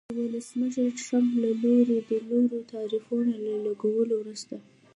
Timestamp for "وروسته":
4.19-4.55